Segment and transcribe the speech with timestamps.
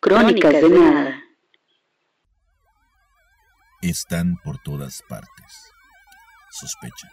[0.00, 1.22] Crónicas de nada.
[3.80, 5.72] Están por todas partes.
[6.50, 7.10] Sospecha.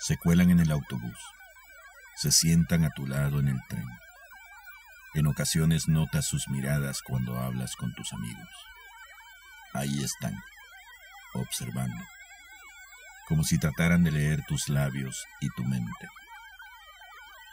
[0.00, 1.18] Se cuelan en el autobús.
[2.16, 3.86] Se sientan a tu lado en el tren.
[5.14, 8.48] En ocasiones notas sus miradas cuando hablas con tus amigos.
[9.76, 10.34] Ahí están,
[11.38, 12.02] observando,
[13.28, 16.08] como si trataran de leer tus labios y tu mente.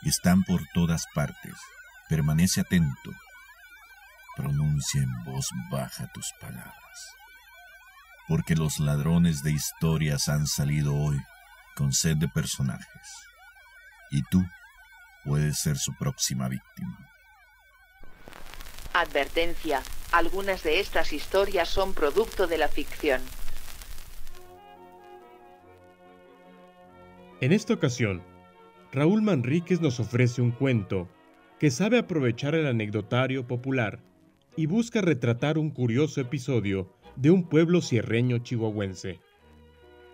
[0.04, 1.54] Están por todas partes.
[2.09, 3.12] Permanece atento.
[4.36, 6.73] Pronuncia en voz baja tus palabras.
[8.28, 11.18] Porque los ladrones de historias han salido hoy
[11.76, 13.08] con sed de personajes.
[14.12, 14.44] Y tú
[15.23, 16.98] puedes ser su próxima víctima.
[18.94, 19.81] Advertencia.
[20.12, 23.22] Algunas de estas historias son producto de la ficción.
[27.44, 28.22] En esta ocasión,
[28.94, 31.09] Raúl Manríquez nos ofrece un cuento
[31.59, 34.00] que sabe aprovechar el anecdotario popular
[34.55, 39.19] y busca retratar un curioso episodio de un pueblo sierreño chihuahuense.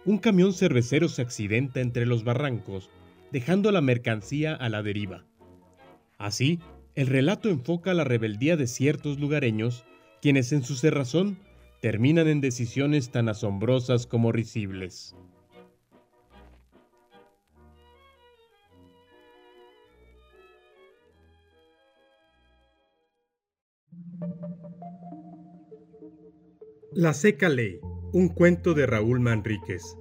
[0.06, 2.90] Un camión cervecero se accidenta entre los barrancos,
[3.32, 5.24] dejando la mercancía a la deriva.
[6.18, 6.58] Así,
[6.96, 9.86] el relato enfoca la rebeldía de ciertos lugareños,
[10.20, 11.38] quienes en su cerrazón
[11.80, 15.16] terminan en decisiones tan asombrosas como risibles.
[26.92, 27.80] La seca ley,
[28.14, 29.96] un cuento de Raúl Manríquez.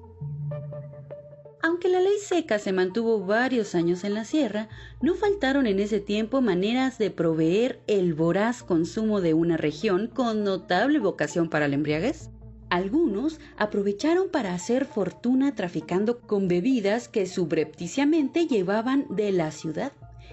[1.62, 4.69] Aunque la ley seca se mantuvo varios años en la sierra,
[5.02, 10.44] no faltaron en ese tiempo maneras de proveer el voraz consumo de una región con
[10.44, 12.30] notable vocación para la embriaguez.
[12.70, 19.92] Algunos aprovecharon para hacer fortuna traficando con bebidas que subrepticiamente llevaban de la ciudad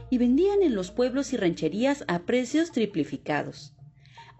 [0.09, 3.74] y vendían en los pueblos y rancherías a precios triplificados.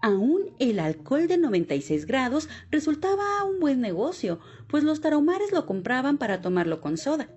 [0.02, 6.18] Aún el alcohol de 96 grados resultaba un buen negocio, pues los tarahumares lo compraban
[6.18, 7.28] para tomarlo con soda.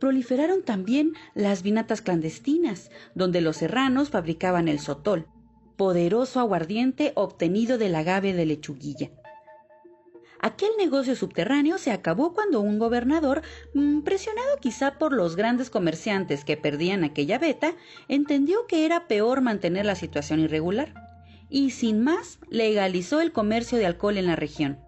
[0.00, 5.28] Proliferaron también las vinatas clandestinas, donde los serranos fabricaban el sotol,
[5.76, 9.10] poderoso aguardiente obtenido del agave de lechuguilla.
[10.40, 13.42] Aquel negocio subterráneo se acabó cuando un gobernador,
[13.74, 17.76] mm, presionado quizá por los grandes comerciantes que perdían aquella beta,
[18.08, 21.11] entendió que era peor mantener la situación irregular
[21.52, 24.78] y sin más legalizó el comercio de alcohol en la región.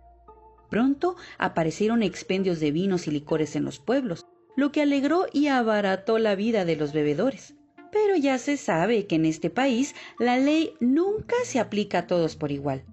[0.71, 4.27] Pronto aparecieron expendios de vinos y licores en los pueblos,
[4.57, 7.55] lo que alegró y abarató la vida de los bebedores.
[7.93, 12.35] Pero ya se sabe que en este país la ley nunca se aplica a todos
[12.35, 12.85] por igual.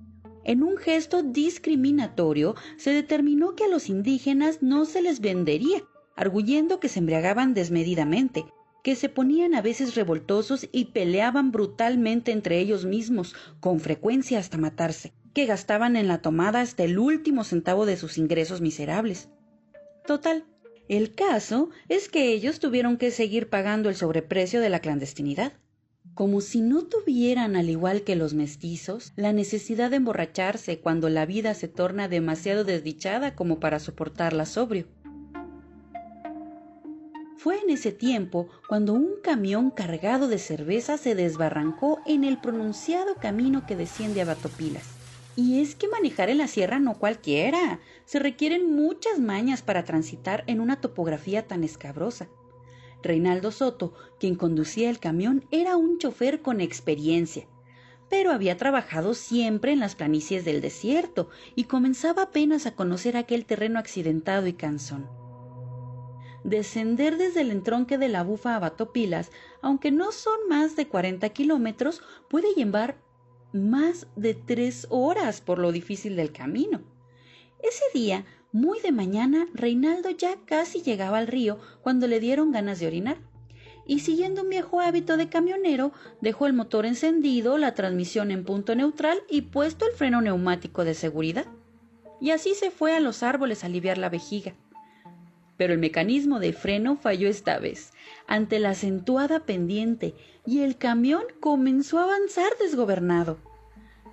[0.43, 5.81] En un gesto discriminatorio se determinó que a los indígenas no se les vendería,
[6.15, 8.45] arguyendo que se embriagaban desmedidamente,
[8.83, 14.57] que se ponían a veces revoltosos y peleaban brutalmente entre ellos mismos, con frecuencia hasta
[14.57, 19.29] matarse, que gastaban en la tomada hasta el último centavo de sus ingresos miserables.
[20.05, 20.45] Total,
[20.87, 25.53] el caso es que ellos tuvieron que seguir pagando el sobreprecio de la clandestinidad.
[26.15, 31.25] Como si no tuvieran, al igual que los mestizos, la necesidad de emborracharse cuando la
[31.25, 34.87] vida se torna demasiado desdichada como para soportarla sobrio.
[37.41, 43.15] Fue en ese tiempo cuando un camión cargado de cerveza se desbarrancó en el pronunciado
[43.15, 44.83] camino que desciende a Batopilas.
[45.35, 47.79] Y es que manejar en la sierra no cualquiera.
[48.05, 52.29] Se requieren muchas mañas para transitar en una topografía tan escabrosa.
[53.01, 57.47] Reinaldo Soto, quien conducía el camión, era un chofer con experiencia,
[58.07, 63.45] pero había trabajado siempre en las planicies del desierto y comenzaba apenas a conocer aquel
[63.45, 65.20] terreno accidentado y cansón
[66.43, 69.31] descender desde el entronque de la bufa a Batopilas,
[69.61, 72.97] aunque no son más de 40 kilómetros, puede llevar
[73.53, 76.81] más de tres horas por lo difícil del camino.
[77.61, 82.79] Ese día, muy de mañana, Reinaldo ya casi llegaba al río cuando le dieron ganas
[82.79, 83.17] de orinar.
[83.85, 88.75] Y siguiendo un viejo hábito de camionero, dejó el motor encendido, la transmisión en punto
[88.75, 91.45] neutral y puesto el freno neumático de seguridad.
[92.19, 94.55] Y así se fue a los árboles a aliviar la vejiga
[95.61, 97.93] pero el mecanismo de freno falló esta vez
[98.25, 103.37] ante la acentuada pendiente y el camión comenzó a avanzar desgobernado.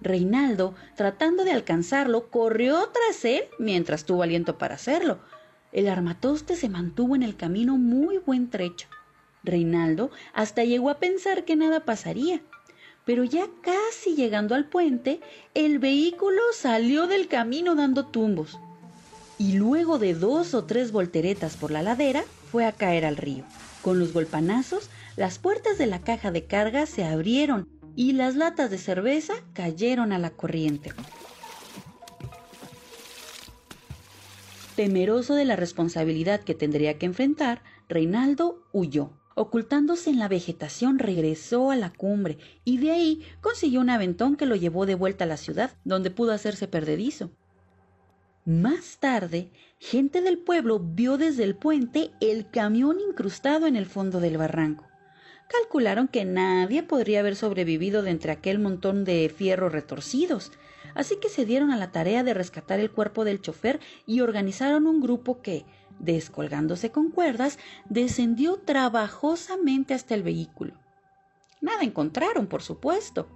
[0.03, 5.21] Reinaldo, tratando de alcanzarlo, corrió tras él mientras tuvo aliento para hacerlo.
[5.73, 8.87] El armatoste se mantuvo en el camino muy buen trecho.
[9.43, 12.43] Reinaldo hasta llegó a pensar que nada pasaría,
[13.07, 15.21] pero ya casi llegando al puente,
[15.55, 18.61] el vehículo salió del camino dando tumbos.
[19.39, 23.45] Y luego de dos o tres volteretas por la ladera, fue a caer al río.
[23.83, 28.71] Con los golpanazos, las puertas de la caja de carga se abrieron y las latas
[28.71, 30.93] de cerveza cayeron a la corriente.
[34.77, 39.11] Temeroso de la responsabilidad que tendría que enfrentar, Reinaldo huyó.
[39.35, 44.47] Ocultándose en la vegetación, regresó a la cumbre y de ahí consiguió un aventón que
[44.47, 47.31] lo llevó de vuelta a la ciudad, donde pudo hacerse perdedizo.
[48.49, 54.21] Más tarde, gente del pueblo vio desde el puente el camión incrustado en el fondo
[54.21, 54.87] del barranco.
[55.51, 60.51] Calcularon que nadie podría haber sobrevivido de entre aquel montón de fierros retorcidos,
[60.95, 64.87] así que se dieron a la tarea de rescatar el cuerpo del chofer y organizaron
[64.87, 65.67] un grupo que,
[65.99, 67.59] descolgándose con cuerdas,
[67.91, 70.73] descendió trabajosamente hasta el vehículo.
[71.61, 73.29] Nada encontraron, por supuesto.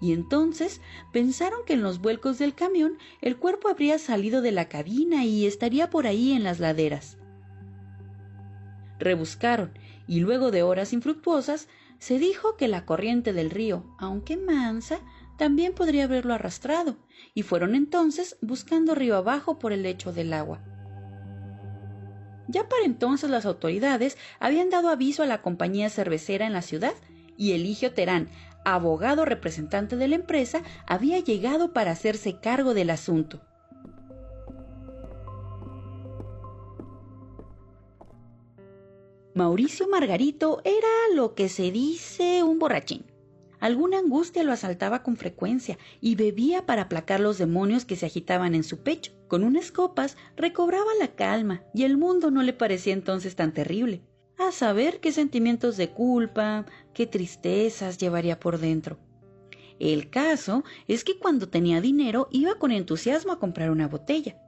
[0.00, 0.80] Y entonces
[1.12, 5.46] pensaron que en los vuelcos del camión el cuerpo habría salido de la cabina y
[5.46, 7.18] estaría por ahí en las laderas.
[8.98, 9.72] Rebuscaron
[10.06, 11.68] y luego de horas infructuosas
[11.98, 15.00] se dijo que la corriente del río, aunque mansa,
[15.36, 16.96] también podría haberlo arrastrado,
[17.34, 20.62] y fueron entonces buscando río abajo por el lecho del agua.
[22.48, 26.94] Ya para entonces las autoridades habían dado aviso a la compañía cervecera en la ciudad
[27.36, 28.28] y Eligio Terán,
[28.64, 33.40] abogado representante de la empresa, había llegado para hacerse cargo del asunto.
[39.34, 43.06] Mauricio Margarito era lo que se dice un borrachín.
[43.60, 48.54] Alguna angustia lo asaltaba con frecuencia y bebía para aplacar los demonios que se agitaban
[48.54, 49.12] en su pecho.
[49.28, 54.02] Con unas copas recobraba la calma y el mundo no le parecía entonces tan terrible.
[54.40, 56.64] A saber qué sentimientos de culpa,
[56.94, 58.98] qué tristezas llevaría por dentro.
[59.78, 64.38] El caso es que cuando tenía dinero iba con entusiasmo a comprar una botella.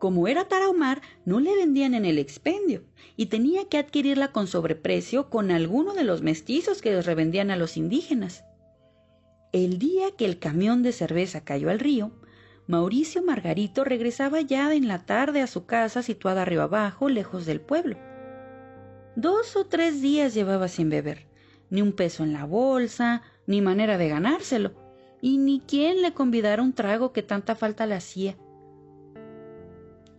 [0.00, 2.82] Como era tarahumar, no le vendían en el expendio
[3.16, 7.56] y tenía que adquirirla con sobreprecio con alguno de los mestizos que les revendían a
[7.56, 8.42] los indígenas.
[9.52, 12.10] El día que el camión de cerveza cayó al río,
[12.66, 17.60] Mauricio Margarito regresaba ya en la tarde a su casa situada arriba abajo, lejos del
[17.60, 17.96] pueblo.
[19.16, 21.26] Dos o tres días llevaba sin beber,
[21.70, 24.72] ni un peso en la bolsa, ni manera de ganárselo,
[25.20, 28.36] y ni quien le convidara un trago que tanta falta le hacía.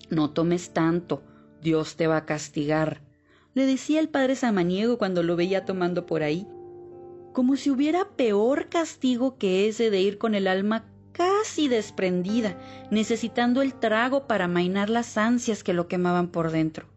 [0.10, 1.24] No tomes tanto,
[1.62, 3.02] Dios te va a castigar,
[3.54, 6.48] le decía el padre Samaniego cuando lo veía tomando por ahí
[7.38, 12.60] como si hubiera peor castigo que ese de ir con el alma casi desprendida,
[12.90, 16.88] necesitando el trago para amainar las ansias que lo quemaban por dentro.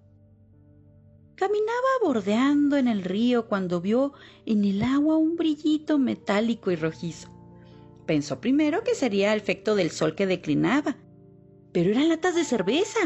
[1.41, 4.13] Caminaba bordeando en el río cuando vio
[4.45, 7.31] en el agua un brillito metálico y rojizo.
[8.05, 10.99] Pensó primero que sería el efecto del sol que declinaba,
[11.73, 12.99] pero eran latas de cerveza,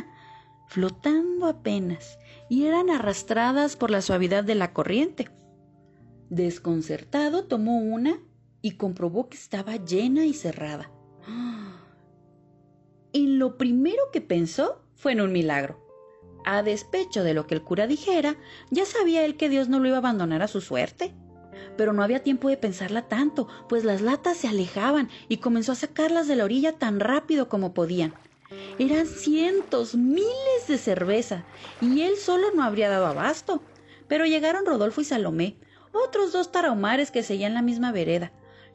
[0.66, 2.18] flotando apenas,
[2.50, 5.30] y eran arrastradas por la suavidad de la corriente.
[6.28, 8.18] Desconcertado tomó una
[8.62, 10.90] y comprobó que estaba llena y cerrada.
[13.12, 15.83] Y lo primero que pensó fue en un milagro.
[16.44, 18.36] A despecho de lo que el cura dijera,
[18.70, 21.14] ya sabía él que Dios no lo iba a abandonar a su suerte.
[21.76, 25.76] Pero no había tiempo de pensarla tanto, pues las latas se alejaban y comenzó a
[25.76, 28.14] sacarlas de la orilla tan rápido como podían.
[28.78, 31.44] Eran cientos, miles de cerveza,
[31.80, 33.62] y él solo no habría dado abasto.
[34.06, 35.56] Pero llegaron Rodolfo y Salomé,
[35.92, 38.32] otros dos tarahumares que seguían la misma vereda.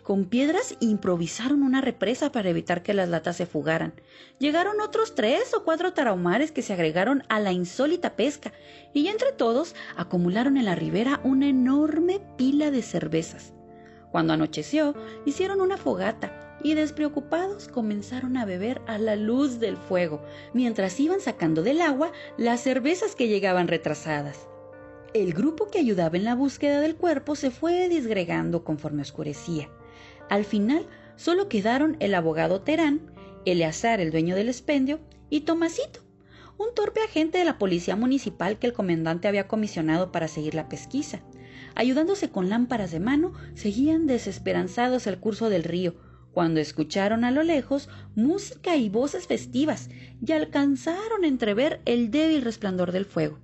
[0.10, 3.94] Con piedras improvisaron una represa para evitar que las latas se fugaran.
[4.40, 8.52] Llegaron otros tres o cuatro tarahumares que se agregaron a la insólita pesca
[8.92, 13.54] y entre todos acumularon en la ribera una enorme pila de cervezas.
[14.12, 14.96] Cuando anocheció,
[15.28, 20.24] hicieron una fogata y despreocupados comenzaron a beber a la luz del fuego,
[20.56, 24.48] mientras iban sacando del agua las cervezas que llegaban retrasadas.
[25.14, 29.70] El grupo que ayudaba en la búsqueda del cuerpo se fue disgregando conforme oscurecía.
[30.30, 33.02] Al final solo quedaron el abogado Terán,
[33.46, 36.02] Eleazar, el dueño del expendio, y Tomasito,
[36.58, 40.70] un torpe agente de la policía municipal que el comandante había comisionado para seguir la
[40.70, 41.22] pesquisa.
[41.76, 45.96] Ayudándose con lámparas de mano, seguían desesperanzados el curso del río,
[46.32, 49.90] cuando escucharon a lo lejos música y voces festivas
[50.26, 53.40] y alcanzaron a entrever el débil resplandor del fuego.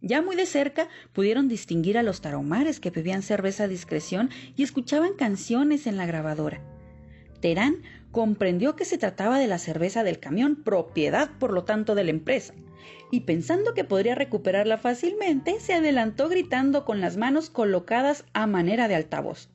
[0.00, 4.62] Ya muy de cerca pudieron distinguir a los tarahumares que bebían cerveza a discreción y
[4.62, 6.60] escuchaban canciones en la grabadora.
[7.40, 12.04] Terán comprendió que se trataba de la cerveza del camión, propiedad por lo tanto de
[12.04, 12.54] la empresa,
[13.10, 18.88] y pensando que podría recuperarla fácilmente, se adelantó gritando con las manos colocadas a manera
[18.88, 19.50] de altavoz.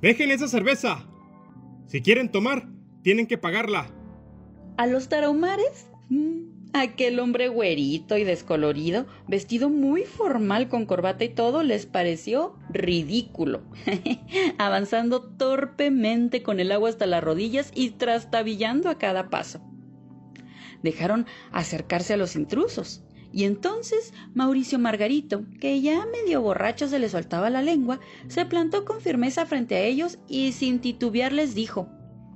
[0.00, 1.06] Dejen esa cerveza.
[1.86, 2.68] Si quieren tomar,
[3.02, 3.90] tienen que pagarla.
[4.76, 11.28] A los tarahumares, mm, aquel hombre güerito y descolorido, vestido muy formal con corbata y
[11.30, 13.62] todo, les pareció ridículo,
[14.58, 19.60] avanzando torpemente con el agua hasta las rodillas y trastabillando a cada paso.
[20.82, 27.08] Dejaron acercarse a los intrusos, y entonces Mauricio Margarito, que ya medio borracho se le
[27.08, 31.88] soltaba la lengua, se plantó con firmeza frente a ellos y sin titubear les dijo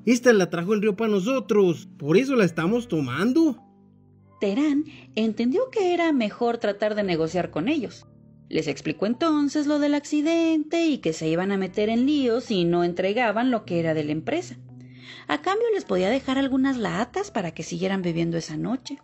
[0.05, 3.62] Esta la trajo el río para nosotros, por eso la estamos tomando.
[4.43, 8.07] Terán entendió que era mejor tratar de negociar con ellos.
[8.49, 12.65] Les explicó entonces lo del accidente y que se iban a meter en líos si
[12.65, 14.57] no entregaban lo que era de la empresa.
[15.29, 18.99] A cambio les podía dejar algunas latas para que siguieran bebiendo esa noche.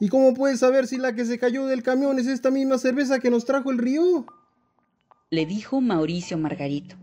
[0.00, 3.20] ¿Y cómo puedes saber si la que se cayó del camión es esta misma cerveza
[3.20, 4.26] que nos trajo el río?
[5.30, 6.96] Le dijo Mauricio Margarito.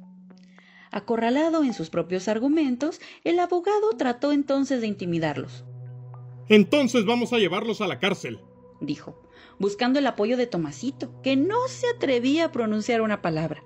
[0.91, 5.63] Acorralado en sus propios argumentos, el abogado trató entonces de intimidarlos.
[6.49, 8.39] Entonces vamos a llevarlos a la cárcel,
[8.79, 9.19] dijo,
[9.59, 13.63] buscando el apoyo de Tomasito, que no se atrevía a pronunciar una palabra.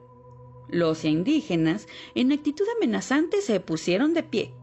[0.68, 4.54] Los indígenas, en actitud amenazante, se pusieron de pie,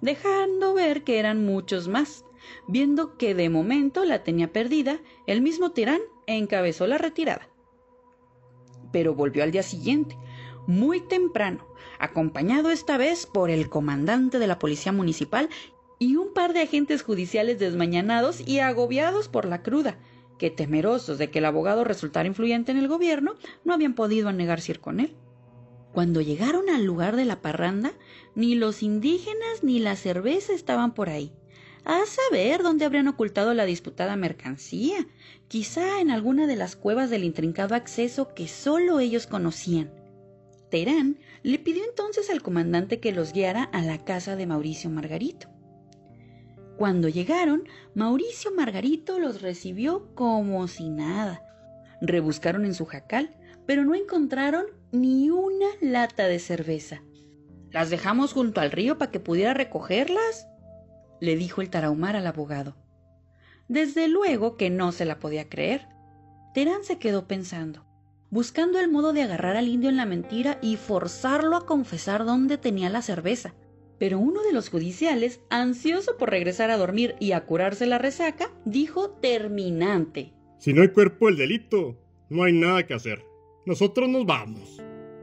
[0.00, 2.26] dejando ver que eran muchos más,
[2.66, 7.48] Viendo que de momento la tenía perdida, el mismo tirán encabezó la retirada.
[8.92, 10.16] Pero volvió al día siguiente,
[10.66, 11.66] muy temprano,
[11.98, 15.48] acompañado esta vez por el comandante de la policía municipal
[15.98, 19.98] y un par de agentes judiciales desmañanados y agobiados por la cruda,
[20.38, 23.34] que temerosos de que el abogado resultara influyente en el gobierno,
[23.64, 25.14] no habían podido anegarse ir con él.
[25.92, 27.94] Cuando llegaron al lugar de la parranda,
[28.34, 31.32] ni los indígenas ni la cerveza estaban por ahí.
[31.86, 35.06] A saber dónde habrían ocultado la disputada mercancía,
[35.48, 39.90] quizá en alguna de las cuevas del intrincado acceso que solo ellos conocían.
[40.70, 45.55] Terán le pidió entonces al comandante que los guiara a la casa de Mauricio Margarito.
[46.76, 47.64] Cuando llegaron,
[47.94, 51.42] Mauricio Margarito los recibió como si nada.
[52.02, 53.34] Rebuscaron en su jacal,
[53.66, 57.02] pero no encontraron ni una lata de cerveza.
[57.70, 60.48] ¿Las dejamos junto al río para que pudiera recogerlas?
[61.20, 62.76] le dijo el tarahumar al abogado.
[63.68, 65.88] Desde luego que no se la podía creer.
[66.52, 67.84] Terán se quedó pensando,
[68.30, 72.58] buscando el modo de agarrar al indio en la mentira y forzarlo a confesar dónde
[72.58, 73.54] tenía la cerveza.
[73.98, 78.50] Pero uno de los judiciales, ansioso por regresar a dormir y a curarse la resaca,
[78.64, 80.32] dijo terminante.
[80.58, 81.96] Si no hay cuerpo el delito,
[82.28, 83.24] no hay nada que hacer.
[83.64, 84.82] Nosotros nos vamos.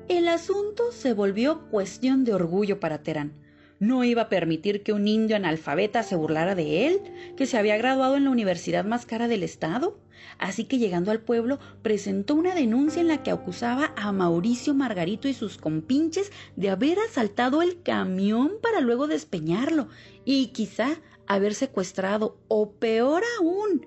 [0.10, 3.34] El asunto se volvió cuestión de orgullo para Terán.
[3.80, 7.02] No iba a permitir que un indio analfabeta se burlara de él,
[7.36, 10.00] que se había graduado en la universidad más cara del estado.
[10.38, 15.28] Así que llegando al pueblo, presentó una denuncia en la que acusaba a Mauricio Margarito
[15.28, 19.88] y sus compinches de haber asaltado el camión para luego despeñarlo
[20.26, 23.86] y quizá haber secuestrado o peor aún,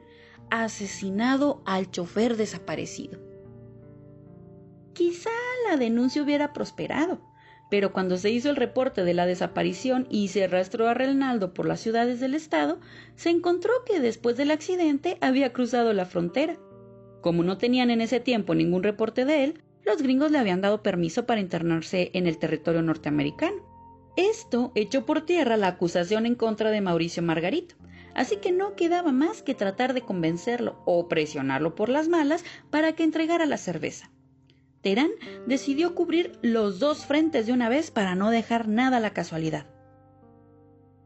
[0.51, 3.19] asesinado al chofer desaparecido.
[4.93, 5.31] Quizá
[5.69, 7.21] la denuncia hubiera prosperado,
[7.71, 11.67] pero cuando se hizo el reporte de la desaparición y se arrastró a Reinaldo por
[11.67, 12.79] las ciudades del estado,
[13.17, 16.57] se encontró que después del accidente había cruzado la frontera.
[17.21, 20.83] Como no tenían en ese tiempo ningún reporte de él, los gringos le habían dado
[20.83, 23.63] permiso para internarse en el territorio norteamericano.
[24.17, 27.75] Esto echó por tierra la acusación en contra de Mauricio Margarito,
[28.15, 32.93] así que no quedaba más que tratar de convencerlo o presionarlo por las malas para
[32.93, 34.11] que entregara la cerveza.
[34.87, 35.11] Terán
[35.49, 39.67] decidió cubrir los dos frentes de una vez para no dejar nada a la casualidad.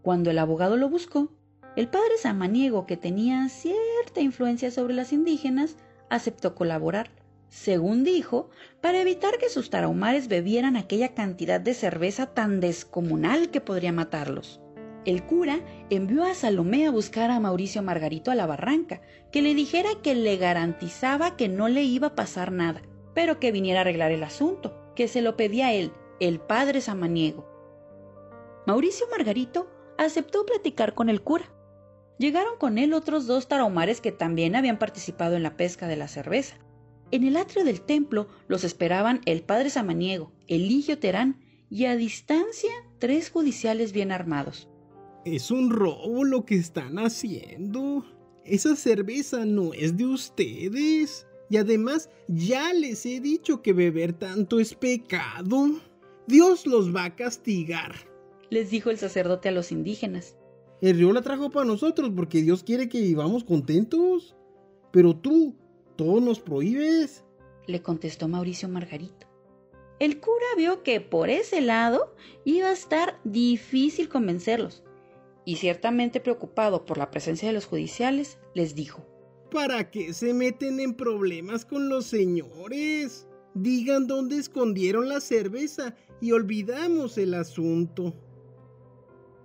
[0.02, 1.32] Cuando el abogado lo buscó,
[1.76, 5.76] el padre samaniego, que tenía cierta influencia sobre las indígenas,
[6.10, 7.10] aceptó colaborar,
[7.48, 8.50] según dijo,
[8.82, 14.60] para evitar que sus tarahumares bebieran aquella cantidad de cerveza tan descomunal que podría matarlos.
[15.06, 19.00] El cura envió a Salomé a buscar a Mauricio Margarito a la barranca,
[19.32, 22.82] que le dijera que le garantizaba que no le iba a pasar nada,
[23.14, 27.48] pero que viniera a arreglar el asunto, que se lo pedía él, el padre Samaniego.
[28.66, 31.50] Mauricio Margarito aceptó platicar con el cura.
[32.18, 36.08] Llegaron con él otros dos tarahumares que también habían participado en la pesca de la
[36.08, 36.58] cerveza.
[37.10, 41.40] En el atrio del templo los esperaban el padre Samaniego, Eligio Terán
[41.70, 44.68] y a distancia tres judiciales bien armados.
[45.24, 48.04] Es un robo lo que están haciendo.
[48.44, 51.26] Esa cerveza no es de ustedes.
[51.50, 55.80] Y además, ya les he dicho que beber tanto es pecado.
[56.26, 57.92] Dios los va a castigar.
[58.50, 60.36] Les dijo el sacerdote a los indígenas.
[60.80, 64.36] El río la trajo para nosotros porque Dios quiere que vivamos contentos.
[64.92, 65.56] Pero tú,
[65.96, 67.24] todo nos prohíbes.
[67.66, 69.26] Le contestó Mauricio Margarito.
[69.98, 72.14] El cura vio que por ese lado
[72.44, 74.82] iba a estar difícil convencerlos,
[75.44, 79.04] y ciertamente preocupado por la presencia de los judiciales, les dijo,
[79.50, 83.26] ¿Para qué se meten en problemas con los señores?
[83.54, 88.14] Digan dónde escondieron la cerveza y olvidamos el asunto.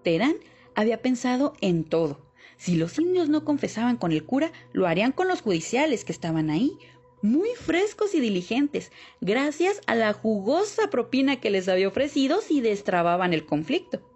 [0.03, 0.35] Terán
[0.75, 2.31] había pensado en todo.
[2.57, 6.51] Si los indios no confesaban con el cura, lo harían con los judiciales que estaban
[6.51, 6.77] ahí,
[7.24, 13.33] muy frescos y diligentes, gracias a la jugosa propina que les había ofrecido si destrababan
[13.33, 14.07] el conflicto.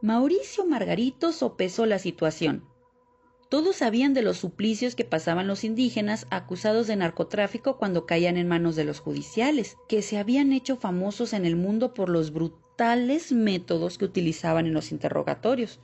[0.00, 2.64] Mauricio Margarito sopesó la situación.
[3.48, 8.48] Todos sabían de los suplicios que pasaban los indígenas acusados de narcotráfico cuando caían en
[8.48, 13.30] manos de los judiciales, que se habían hecho famosos en el mundo por los brutales
[13.30, 15.78] métodos que utilizaban en los interrogatorios.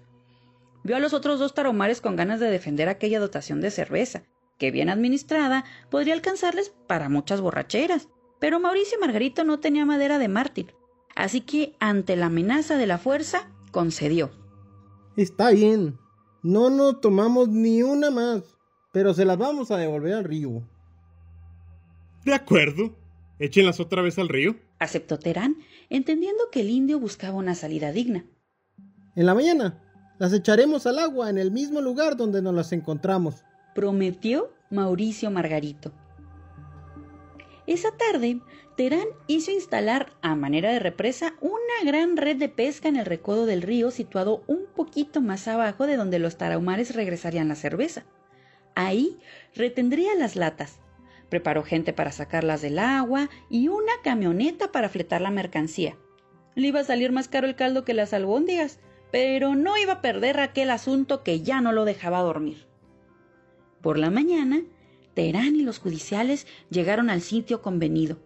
[0.83, 4.25] Vio a los otros dos taromares con ganas de defender aquella dotación de cerveza,
[4.59, 8.09] que bien administrada podría alcanzarles para muchas borracheras.
[8.40, 10.75] Pero Mauricio Margarito no tenía madera de mártir,
[11.14, 14.33] así que ante la amenaza de la fuerza, concedió.
[15.16, 15.99] Está bien,
[16.43, 18.43] no nos tomamos ni una más,
[18.93, 20.63] pero se las vamos a devolver al río.
[22.25, 22.97] De acuerdo,
[23.39, 24.57] échenlas otra vez al río.
[24.79, 25.57] Aceptó Terán,
[25.91, 28.25] entendiendo que el indio buscaba una salida digna.
[29.15, 29.83] En la mañana,
[30.19, 33.45] las echaremos al agua en el mismo lugar donde nos las encontramos
[33.75, 35.93] prometió Mauricio Margarito.
[37.66, 38.40] Esa tarde,
[38.76, 43.47] Terán hizo instalar a manera de represa una gran red de pesca en el recodo
[43.47, 48.04] del río situado un poquito más abajo de donde los tarahumares regresarían la cerveza.
[48.75, 49.19] Ahí
[49.54, 50.81] retendría las latas.
[51.28, 55.97] Preparó gente para sacarlas del agua y una camioneta para fletar la mercancía.
[56.54, 60.00] Le iba a salir más caro el caldo que las albóndigas, pero no iba a
[60.02, 62.66] perder aquel asunto que ya no lo dejaba dormir.
[63.81, 64.62] Por la mañana,
[65.14, 68.19] Terán y los judiciales llegaron al sitio convenido.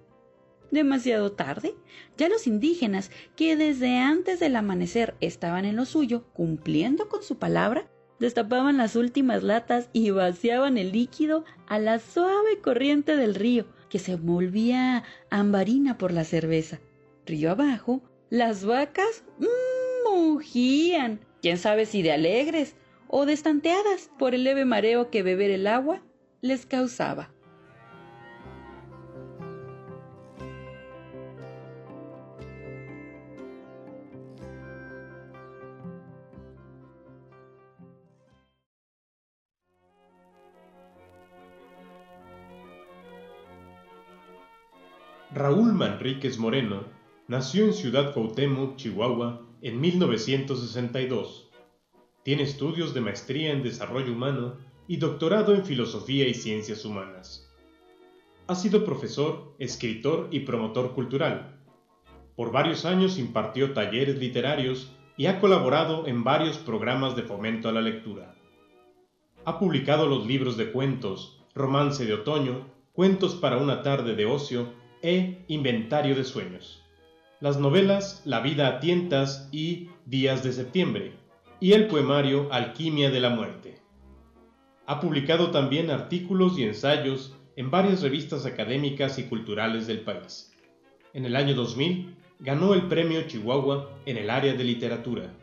[0.71, 1.75] Demasiado tarde,
[2.17, 7.39] ya los indígenas, que desde antes del amanecer estaban en lo suyo, cumpliendo con su
[7.39, 7.89] palabra,
[8.19, 13.99] destapaban las últimas latas y vaciaban el líquido a la suave corriente del río, que
[13.99, 16.81] se volvía ambarina por la cerveza.
[17.27, 22.75] Río abajo, las vacas mmm, mugían, quién sabe si de alegres
[23.09, 26.03] o destanteadas por el leve mareo que beber el agua
[26.47, 27.31] les causaba.
[45.35, 46.85] Raúl Manríquez Moreno
[47.29, 51.47] nació en Ciudad Cuauhtémoc, Chihuahua, en 1962
[52.27, 54.57] tiene estudios de maestría en desarrollo humano
[54.89, 57.51] y doctorado en filosofía y ciencias humanas.
[58.47, 61.61] Ha sido profesor, escritor y promotor cultural.
[62.37, 67.73] Por varios años impartió talleres literarios y ha colaborado en varios programas de fomento a
[67.73, 68.35] la lectura.
[69.45, 74.73] Ha publicado los libros de cuentos, Romance de Otoño, Cuentos para una tarde de ocio
[75.03, 76.83] e Inventario de Sueños.
[77.41, 81.13] Las novelas La vida a tientas y Días de septiembre,
[81.61, 83.86] y el poemario Alquimia de la Muerte.
[84.89, 90.53] Ha publicado también artículos y ensayos en varias revistas académicas y culturales del país.
[91.13, 95.35] En el año 2000 ganó el Premio Chihuahua en el área de literatura.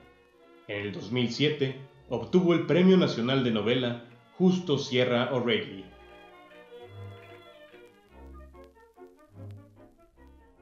[0.70, 1.76] En el 2007
[2.08, 4.06] obtuvo el Premio Nacional de Novela
[4.38, 5.84] Justo Sierra O'Reilly.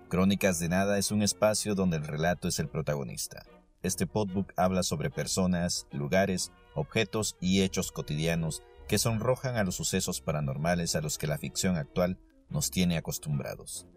[0.09, 3.45] Crónicas de Nada es un espacio donde el relato es el protagonista.
[3.83, 10.19] Este podbook habla sobre personas, lugares, objetos y hechos cotidianos que sonrojan a los sucesos
[10.19, 13.87] paranormales a los que la ficción actual nos tiene acostumbrados.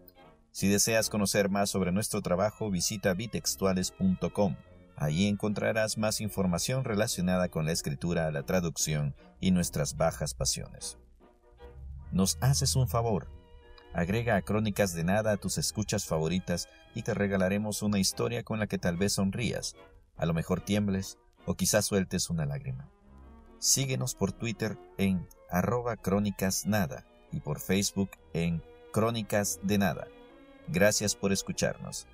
[0.51, 4.55] Si deseas conocer más sobre nuestro trabajo, visita bitextuales.com.
[4.95, 10.97] Allí encontrarás más información relacionada con la escritura, la traducción y nuestras bajas pasiones.
[12.13, 13.27] Nos haces un favor.
[13.93, 18.67] Agrega Crónicas de Nada a tus escuchas favoritas y te regalaremos una historia con la
[18.67, 19.75] que tal vez sonrías,
[20.15, 22.94] a lo mejor tiembles o quizás sueltes una lágrima.
[23.59, 30.07] Síguenos por Twitter en arroba crónicas nada y por Facebook en Crónicas de Nada.
[30.67, 32.07] Gracias por escucharnos.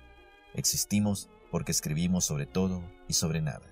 [0.54, 3.66] Existimos porque escribimos sobre todo y sobre nada.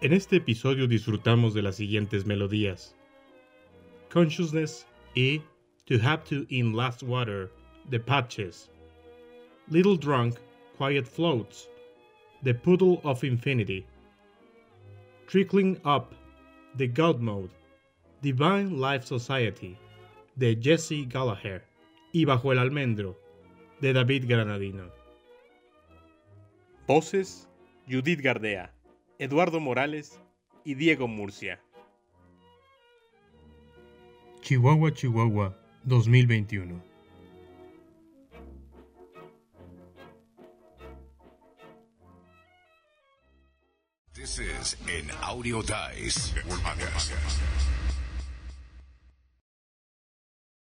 [0.00, 2.94] En este episodio disfrutamos de las siguientes melodías.
[4.10, 5.42] Consciousness y
[5.86, 7.50] to have to in last water,
[7.90, 8.70] the patches.
[9.68, 10.36] Little drunk,
[10.78, 11.68] quiet floats,
[12.42, 13.84] the poodle of infinity.
[15.30, 16.12] Trickling up,
[16.76, 17.50] the God mode,
[18.20, 19.78] divine life society,
[20.36, 21.62] the Jesse Gallagher,
[22.12, 23.16] y Bajo el almendro,
[23.80, 24.90] de David Granadino.
[26.88, 27.46] Voces,
[27.88, 28.72] Judith Gardea,
[29.20, 30.18] Eduardo Morales
[30.64, 31.60] y Diego Murcia.
[34.40, 36.89] Chihuahua, Chihuahua, 2021.
[44.38, 46.32] Is an Audio Dice.